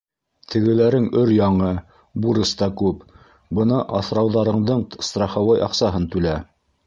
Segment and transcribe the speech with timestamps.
[0.51, 1.67] Тегеләрең өр-яңы,
[2.23, 3.05] бурыс та күп,
[3.59, 6.35] бына аҫрауҙарыңдың страховой аҡсаһын түлә.